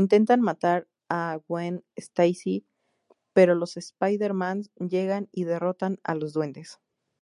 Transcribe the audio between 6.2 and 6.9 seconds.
Duendes.